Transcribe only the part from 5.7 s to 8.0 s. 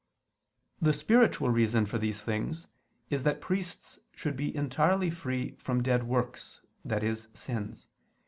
dead works, i.e. sins.